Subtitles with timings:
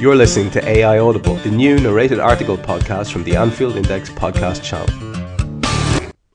[0.00, 4.62] You're listening to AI Audible, the new narrated article podcast from the Anfield Index podcast
[4.62, 4.88] channel.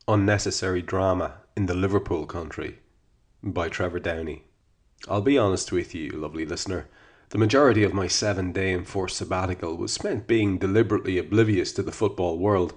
[0.07, 2.79] Unnecessary Drama in the Liverpool Country
[3.43, 4.43] by Trevor Downey.
[5.09, 6.87] I'll be honest with you, lovely listener.
[7.29, 11.91] The majority of my seven day enforced sabbatical was spent being deliberately oblivious to the
[11.91, 12.73] football world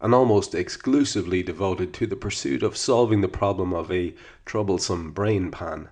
[0.00, 4.14] and almost exclusively devoted to the pursuit of solving the problem of a
[4.46, 5.90] troublesome brain pan.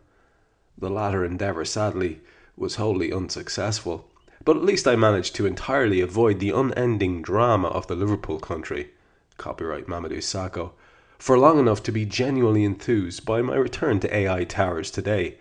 [0.78, 2.20] The latter endeavour, sadly,
[2.56, 4.09] was wholly unsuccessful,
[4.44, 8.90] but at least I managed to entirely avoid the unending drama of the Liverpool country
[9.36, 10.72] copyright Mamadou Sakho
[11.18, 15.36] for long enough to be genuinely enthused by my return to AI Towers today,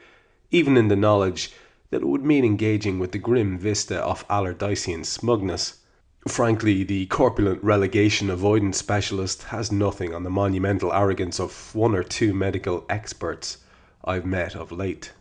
[0.52, 1.53] even in the knowledge
[1.89, 5.80] that it would mean engaging with the grim vista of Allardycean smugness.
[6.28, 12.03] Frankly, the corpulent relegation avoidance specialist has nothing on the monumental arrogance of one or
[12.03, 13.58] two medical experts
[14.03, 15.13] I've met of late.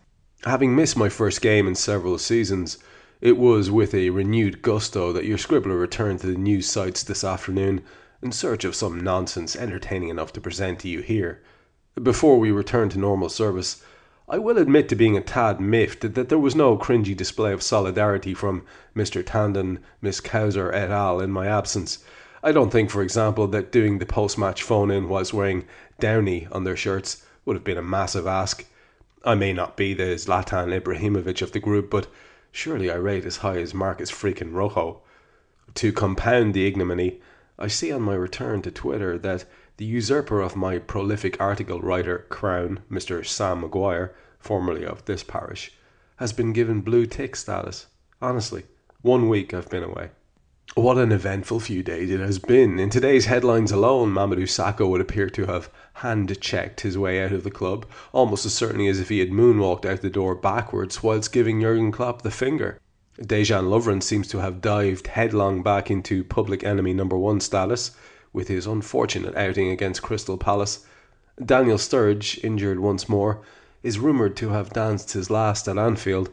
[0.45, 2.79] Having missed my first game in several seasons,
[3.21, 7.25] it was with a renewed gusto that your scribbler returned to the news sites this
[7.25, 7.83] afternoon
[8.23, 11.43] in search of some nonsense entertaining enough to present to you here.
[12.01, 13.83] Before we return to normal service,
[14.29, 17.63] I will admit to being a tad miffed that there was no cringy display of
[17.63, 18.65] solidarity from
[18.95, 19.25] Mr.
[19.25, 21.21] Tandon, Miss Cowser et al.
[21.21, 22.05] in my absence.
[22.43, 25.65] I don't think, for example, that doing the post match phone in whilst wearing
[25.99, 28.65] Downey on their shirts would have been a massive ask.
[29.25, 32.07] I may not be the Zlatan Ibrahimovic of the group, but
[32.53, 35.03] surely I rate as high as Marcus freaking Rojo.
[35.75, 37.21] To compound the ignominy,
[37.59, 39.45] I see on my return to Twitter that
[39.77, 43.25] the usurper of my prolific article writer crown, Mr.
[43.25, 45.73] Sam Maguire, formerly of this parish,
[46.17, 47.87] has been given blue tick status.
[48.21, 48.65] Honestly,
[49.03, 50.11] one week I've been away.
[50.79, 52.79] What an eventful few days it has been.
[52.79, 57.33] In today's headlines alone, Mamadou Sakho would appear to have hand checked his way out
[57.33, 61.03] of the club, almost as certainly as if he had moonwalked out the door backwards
[61.03, 62.79] whilst giving Jurgen Klopp the finger.
[63.21, 67.91] Dejan Lovren seems to have dived headlong back into public enemy number one status,
[68.33, 70.87] with his unfortunate outing against Crystal Palace.
[71.45, 73.41] Daniel Sturridge, injured once more,
[73.83, 76.31] is rumoured to have danced his last at Anfield,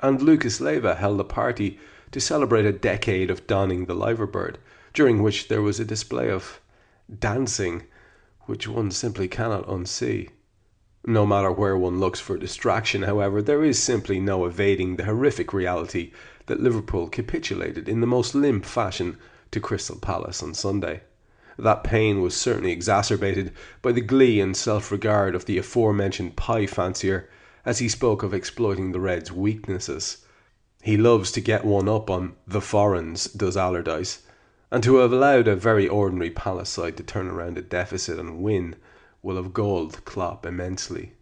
[0.00, 1.78] and Lucas Leiva held a party
[2.14, 4.54] to celebrate a decade of donning the liverbird,
[4.92, 6.60] during which there was a display of
[7.18, 7.82] dancing
[8.42, 10.28] which one simply cannot unsee.
[11.04, 15.52] No matter where one looks for distraction, however, there is simply no evading the horrific
[15.52, 16.12] reality
[16.46, 19.18] that Liverpool capitulated in the most limp fashion
[19.50, 21.00] to Crystal Palace on Sunday.
[21.58, 23.50] That pain was certainly exacerbated
[23.82, 27.28] by the glee and self regard of the aforementioned pie fancier
[27.64, 30.23] as he spoke of exploiting the Reds' weaknesses.
[30.84, 34.20] He loves to get one up on the foreigns, does Allardyce,
[34.70, 38.42] and to have allowed a very ordinary Palace side to turn around a deficit and
[38.42, 38.76] win
[39.22, 41.14] will have galled Klopp immensely.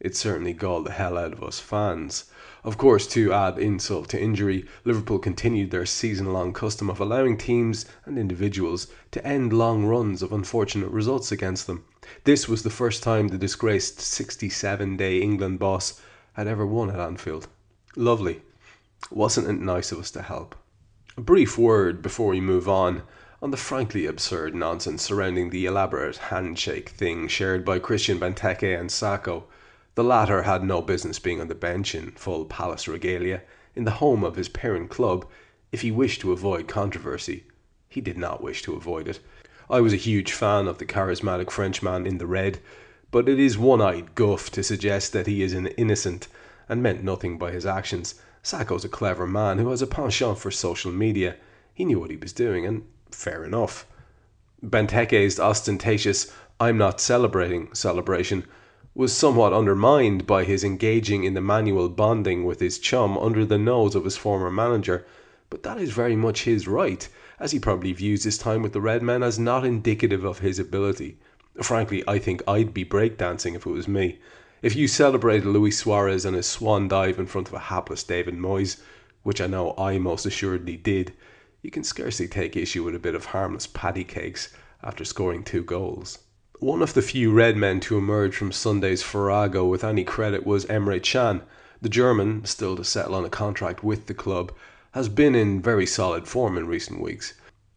[0.00, 2.30] It certainly galled the hell out of us fans.
[2.64, 7.36] Of course, to add insult to injury, Liverpool continued their season long custom of allowing
[7.36, 11.84] teams and individuals to end long runs of unfortunate results against them.
[12.24, 16.00] This was the first time the disgraced 67 day England boss
[16.32, 17.48] had ever won at Anfield.
[17.96, 18.40] Lovely.
[19.10, 20.54] Wasn't it nice of us to help?
[21.16, 23.02] A brief word before we move on
[23.42, 28.90] on the frankly absurd nonsense surrounding the elaborate handshake thing shared by Christian Benteke and
[28.90, 29.44] Sakho.
[29.94, 33.42] The latter had no business being on the bench in full palace regalia,
[33.74, 35.26] in the home of his parent club,
[35.72, 37.44] if he wished to avoid controversy.
[37.88, 39.20] He did not wish to avoid it.
[39.68, 42.60] I was a huge fan of the charismatic Frenchman in the red,
[43.10, 46.28] but it is one eyed guff to suggest that he is an innocent
[46.68, 48.14] and meant nothing by his actions.
[48.42, 51.36] Sakho's a clever man who has a penchant for social media.
[51.74, 53.86] He knew what he was doing, and fair enough.
[54.62, 58.44] Benteke's ostentatious I'm not celebrating celebration
[58.94, 63.56] was somewhat undermined by his engaging in the manual bonding with his chum under the
[63.56, 65.06] nose of his former manager,
[65.48, 67.08] but that is very much his right,
[67.38, 70.58] as he probably views his time with the Red Men as not indicative of his
[70.58, 71.16] ability.
[71.62, 74.18] Frankly, I think I'd be breakdancing if it was me.
[74.62, 78.34] If you celebrated Luis Suarez and his swan dive in front of a hapless David
[78.36, 78.78] Moyes,
[79.22, 81.14] which I know I most assuredly did,
[81.62, 84.52] you can scarcely take issue with a bit of harmless patty cakes
[84.82, 86.18] after scoring two goals.
[86.58, 90.66] One of the few red men to emerge from Sunday's farrago with any credit was
[90.66, 91.40] Emre Can.
[91.80, 94.52] The German, still to settle on a contract with the club,
[94.90, 97.32] has been in very solid form in recent weeks,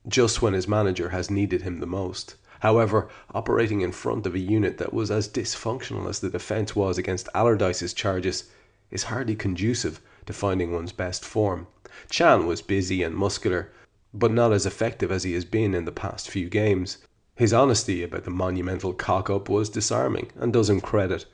[0.05, 2.35] just when his manager has needed him the most.
[2.63, 6.97] However, operating in front of a unit that was as dysfunctional as the defence was
[6.97, 8.45] against Allardyce's charges
[8.89, 11.67] is hardly conducive to finding one's best form.
[12.09, 13.69] Can was busy and muscular,
[14.13, 16.99] but not as effective as he has been in the past few games.
[17.35, 21.25] His honesty about the monumental cock up was disarming and does him credit,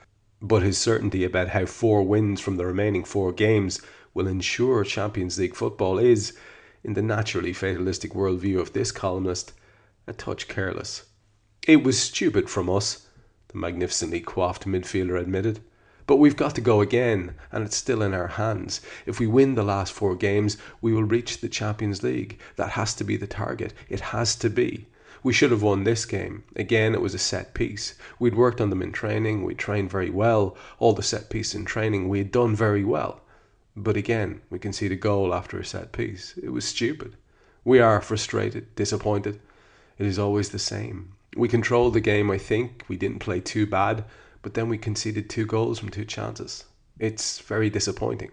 [0.41, 3.79] but his certainty about how four wins from the remaining four games
[4.15, 6.35] will ensure Champions League football is,
[6.83, 9.53] in the naturally fatalistic worldview of this columnist,
[10.07, 11.05] a touch careless.
[11.69, 13.05] It was stupid from us,
[13.49, 15.59] the magnificently coiffed midfielder admitted.
[16.07, 18.81] But we've got to go again, and it's still in our hands.
[19.05, 22.39] If we win the last four games, we will reach the Champions League.
[22.55, 23.75] That has to be the target.
[23.87, 24.87] It has to be.
[25.21, 26.43] We should have won this game.
[26.55, 27.93] Again, it was a set piece.
[28.17, 30.57] We'd worked on them in training, we'd trained very well.
[30.79, 33.21] All the set pieces in training we had done very well.
[33.75, 36.33] But again, we conceded a goal after a set piece.
[36.41, 37.15] It was stupid.
[37.63, 39.39] We are frustrated, disappointed.
[39.99, 41.13] It is always the same.
[41.35, 42.83] We controlled the game, I think.
[42.87, 44.03] We didn't play too bad,
[44.41, 46.65] but then we conceded two goals from two chances.
[46.97, 48.31] It's very disappointing.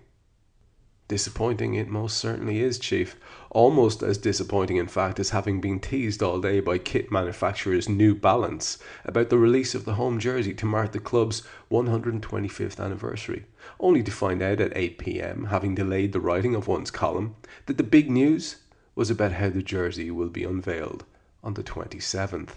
[1.08, 3.14] Disappointing it most certainly is, Chief.
[3.50, 8.12] Almost as disappointing, in fact, as having been teased all day by kit manufacturers New
[8.12, 13.44] Balance about the release of the home jersey to mark the club's 125th anniversary,
[13.78, 17.76] only to find out at 8 pm, having delayed the writing of one's column, that
[17.76, 18.56] the big news
[18.96, 21.04] was about how the jersey will be unveiled
[21.44, 22.54] on the 27th.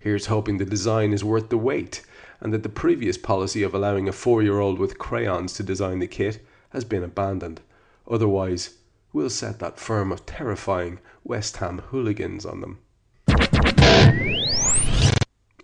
[0.00, 2.02] Here's hoping the design is worth the wait
[2.40, 5.98] and that the previous policy of allowing a four year old with crayons to design
[5.98, 7.60] the kit has been abandoned.
[8.08, 8.76] Otherwise,
[9.12, 12.78] we'll set that firm of terrifying West Ham hooligans on them.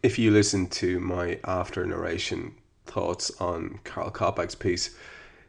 [0.02, 4.94] If you listen to my after narration thoughts on Karl Coppack's piece,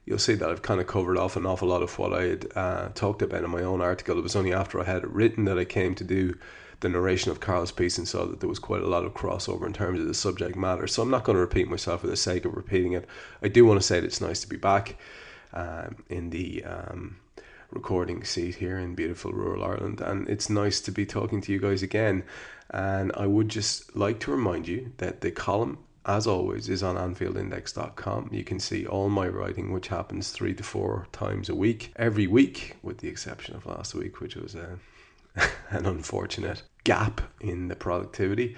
[0.06, 2.48] you'll see that I've kind of covered off an awful lot of what I had
[2.56, 4.18] uh, talked about in my own article.
[4.18, 6.36] It was only after I had it written that I came to do
[6.80, 9.66] the narration of Karl's piece and saw that there was quite a lot of crossover
[9.66, 10.88] in terms of the subject matter.
[10.88, 13.06] So I'm not going to repeat myself for the sake of repeating it.
[13.42, 14.96] I do want to say that it's nice to be back
[15.54, 17.18] um, in the um,
[17.72, 21.60] recording seat here in beautiful rural Ireland, and it's nice to be talking to you
[21.60, 22.24] guys again.
[22.70, 26.96] And I would just like to remind you that the column, as always, is on
[26.96, 28.30] AnfieldIndex.com.
[28.32, 32.28] You can see all my writing, which happens three to four times a week, every
[32.28, 34.78] week, with the exception of last week, which was a,
[35.70, 38.56] an unfortunate gap in the productivity.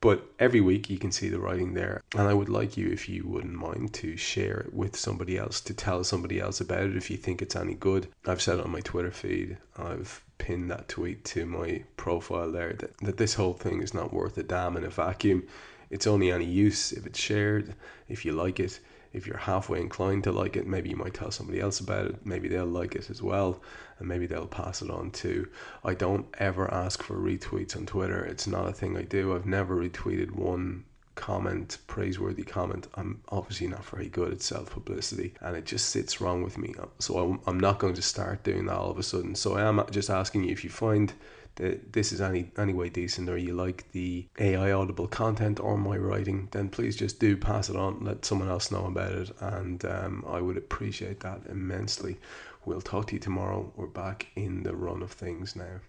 [0.00, 2.00] But every week you can see the writing there.
[2.16, 5.60] And I would like you, if you wouldn't mind, to share it with somebody else,
[5.62, 8.06] to tell somebody else about it if you think it's any good.
[8.24, 9.58] I've said it on my Twitter feed.
[9.76, 14.12] I've pinned that tweet to my profile there that, that this whole thing is not
[14.12, 15.42] worth a damn in a vacuum.
[15.90, 17.74] It's only any use if it's shared,
[18.08, 18.78] if you like it
[19.12, 22.26] if you're halfway inclined to like it, maybe you might tell somebody else about it.
[22.26, 23.60] Maybe they'll like it as well,
[23.98, 25.48] and maybe they'll pass it on too.
[25.84, 28.24] I don't ever ask for retweets on Twitter.
[28.24, 29.34] It's not a thing I do.
[29.34, 32.86] I've never retweeted one comment, praiseworthy comment.
[32.94, 36.74] I'm obviously not very good at self publicity, and it just sits wrong with me.
[37.00, 39.34] So I'm not going to start doing that all of a sudden.
[39.34, 41.12] So I am just asking you if you find
[41.58, 45.96] this is any any way decent or you like the AI audible content or my
[45.96, 49.84] writing, then please just do pass it on, let someone else know about it, and
[49.84, 52.18] um, I would appreciate that immensely.
[52.64, 53.72] We'll talk to you tomorrow.
[53.76, 55.80] We're back in the run of things now.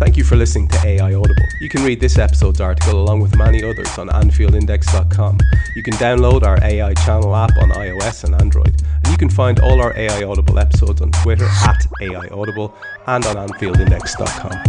[0.00, 1.44] Thank you for listening to AI Audible.
[1.60, 5.38] You can read this episode's article along with many others on AnfieldIndex.com.
[5.76, 8.82] You can download our AI channel app on iOS and Android.
[9.04, 12.74] And you can find all our AI Audible episodes on Twitter at AI Audible
[13.06, 14.62] and on AnfieldIndex.com.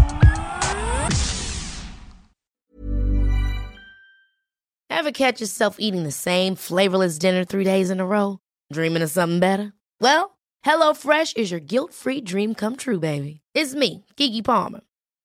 [4.89, 8.39] Ever catch yourself eating the same flavorless dinner three days in a row?
[8.73, 9.71] Dreaming of something better?
[10.01, 13.39] Well, HelloFresh is your guilt free dream come true, baby.
[13.55, 14.81] It's me, Keke Palmer.